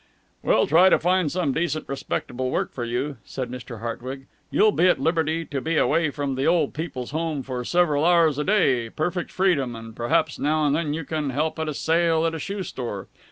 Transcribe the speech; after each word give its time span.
"We'll 0.41 0.65
try 0.65 0.89
to 0.89 0.97
find 0.97 1.31
some 1.31 1.51
decent, 1.53 1.87
respectable 1.87 2.49
work 2.49 2.71
for 2.73 2.83
you," 2.83 3.17
said 3.23 3.51
Mr. 3.51 3.81
Hartwig. 3.81 4.25
"You'll 4.49 4.71
be 4.71 4.87
at 4.87 4.99
liberty 4.99 5.45
to 5.45 5.61
be 5.61 5.77
away 5.77 6.09
from 6.09 6.33
the 6.33 6.47
Old 6.47 6.73
People's 6.73 7.11
Home 7.11 7.43
for 7.43 7.63
several 7.63 8.03
hours 8.03 8.39
a 8.39 8.43
day, 8.43 8.89
perfect 8.89 9.29
freedom, 9.29 9.75
and 9.75 9.95
perhaps 9.95 10.39
now 10.39 10.65
and 10.65 10.75
then 10.75 10.95
you 10.95 11.03
can 11.05 11.29
help 11.29 11.59
at 11.59 11.69
a 11.69 11.73
sale 11.75 12.25
at 12.25 12.33
a 12.33 12.39
shoe 12.39 12.63
store. 12.63 13.09